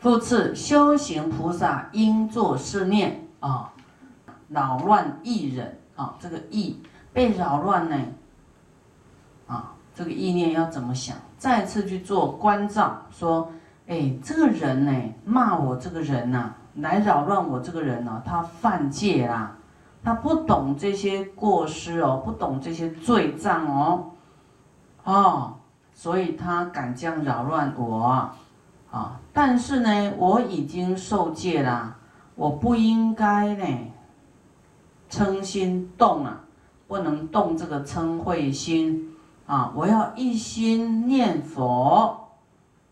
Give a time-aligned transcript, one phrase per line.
[0.00, 3.72] 复次，修行菩萨应作是念啊，
[4.48, 6.80] 扰乱意人啊，这个意
[7.12, 7.96] 被扰乱呢，
[9.48, 11.16] 啊，这个意念要怎么想？
[11.36, 13.50] 再次去做关照，说，
[13.88, 19.56] 哎，这个人呢，骂我这个人呐，来扰乱我这个人呢，他犯戒啦，
[20.04, 24.10] 他不懂这些过失哦，不懂这些罪障哦，
[25.02, 25.54] 哦，
[25.92, 28.30] 所以他敢这样扰乱我。
[28.90, 31.94] 啊，但是呢，我已经受戒了，
[32.34, 33.66] 我不应该呢，
[35.10, 36.40] 嗔心动啊，
[36.86, 39.14] 不能动这个嗔恚心
[39.46, 42.30] 啊，我要一心念佛，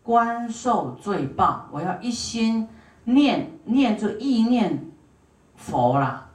[0.03, 2.69] 观受罪报，我要一心
[3.05, 4.91] 念念就意念
[5.55, 6.27] 佛啦，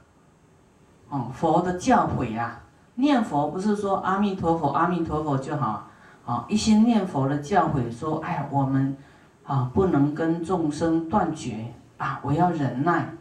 [1.07, 2.61] 哦，佛的教诲啊，
[2.95, 5.87] 念佛不是说阿弥陀佛，阿弥陀佛就好，
[6.25, 8.97] 啊，一心念佛的教诲说，哎呀，我们。
[9.45, 12.19] 啊，不能跟众生断绝啊！
[12.23, 13.13] 我要忍耐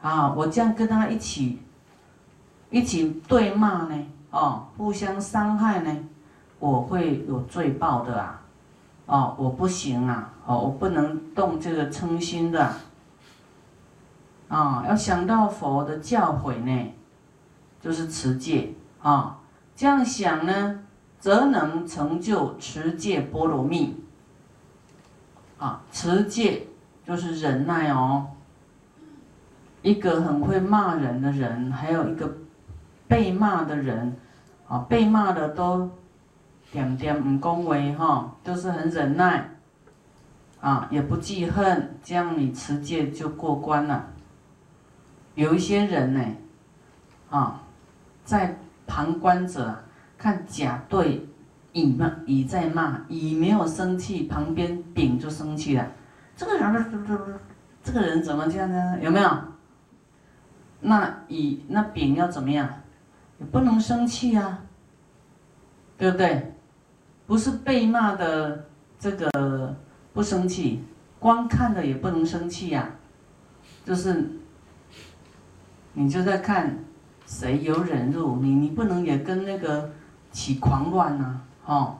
[0.00, 0.32] 啊！
[0.32, 1.60] 我这样跟他一起
[2.70, 5.96] 一起对骂呢，哦，互相伤害呢，
[6.60, 8.40] 我会有罪报的啊！
[9.06, 10.32] 哦，我不行啊！
[10.46, 12.72] 哦，我不能动这个嗔心的
[14.48, 14.84] 啊！
[14.88, 16.94] 要想到佛的教诲呢，
[17.80, 19.38] 就是持戒啊！
[19.74, 20.80] 这样想呢，
[21.18, 24.03] 则能成就持戒波罗蜜。
[25.58, 26.66] 啊，持戒
[27.06, 28.26] 就是忍耐哦。
[29.82, 32.38] 一个很会骂人的人，还有一个
[33.06, 34.16] 被骂的人，
[34.66, 35.90] 啊，被骂的都
[36.72, 39.50] 点点唔恭维哈，都是很忍耐，
[40.60, 44.06] 啊，也不记恨，这样你持戒就过关了。
[45.34, 46.24] 有一些人呢，
[47.30, 47.60] 啊，
[48.24, 49.84] 在旁观者
[50.16, 51.28] 看甲对。
[51.74, 55.86] 乙骂，乙在骂，乙没有生气，旁边丙就生气了。
[56.36, 56.86] 这个人，
[57.82, 58.98] 这个人怎么这样呢？
[59.02, 59.30] 有没有？
[60.80, 62.68] 那乙那丙要怎么样？
[63.40, 64.62] 也不能生气啊，
[65.98, 66.54] 对不对？
[67.26, 68.66] 不是被骂的
[68.98, 69.76] 这个
[70.12, 70.84] 不生气，
[71.18, 72.88] 光看的也不能生气呀。
[73.84, 74.30] 就是
[75.94, 76.78] 你就在看
[77.26, 79.90] 谁有忍辱，你你不能也跟那个
[80.30, 81.40] 起狂乱呐。
[81.66, 81.98] 哦，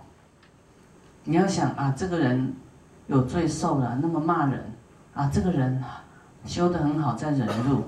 [1.24, 2.54] 你要想啊，这个人
[3.06, 4.72] 有罪受了，那么骂人
[5.14, 5.82] 啊，这个人
[6.44, 7.84] 修得很好，在忍辱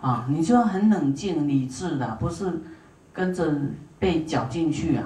[0.00, 2.60] 啊，你就要很冷静理智的，不是
[3.12, 3.54] 跟着
[3.98, 5.04] 被搅进去啊。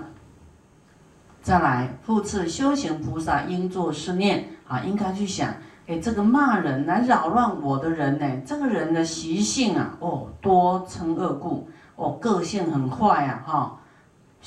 [1.43, 5.55] 再来，复次，修行菩萨应作是念啊，应该去想，
[5.87, 13.79] 哎，这个骂人来扰乱我的人呢，这个人的习性啊，哦，多嗔恶故，哦，个性很坏啊，哈，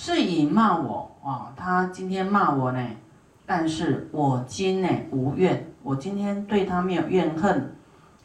[0.02, 1.12] 是以骂我。
[1.22, 2.80] 啊，他今天骂我呢，
[3.46, 7.76] 但是我今呢无怨，我今天对他没有怨恨，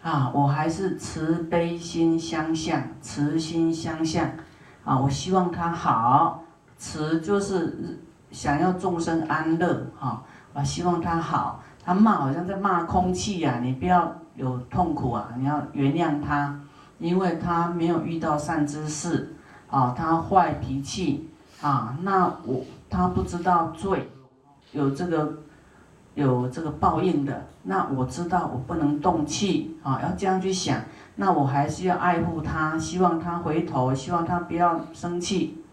[0.01, 4.31] 啊，我还是慈悲心相向，慈心相向，
[4.84, 6.45] 啊，我希望他好，
[6.79, 16.61] 慈就是想要众生安乐，哈，我希望他好，他骂好像在骂空气呀，你不要有痛苦啊，你要原谅他，
[17.01, 19.34] 因为他没有遇到善知识，
[19.69, 21.29] 啊，他坏脾气，
[21.65, 22.63] 啊，那我。
[22.91, 24.09] 他不知道罪，
[24.71, 25.39] 有这个
[26.15, 27.45] 有这个报应的。
[27.65, 30.81] 那我知道我不能动气啊，要这样去想。
[31.17, 35.65] 那我还是要爱护他，希望他回头，希望他不要生气，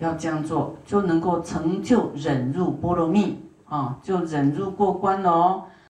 [0.00, 5.64] 要这样做，就能够成就忍辱波罗蜜啊，就忍辱过关了哦。